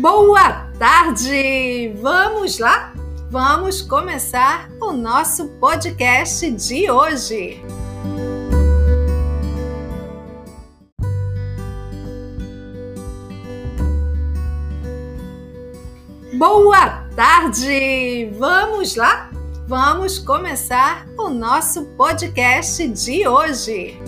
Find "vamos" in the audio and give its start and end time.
2.02-2.58, 3.30-3.80, 18.38-18.96, 19.66-20.18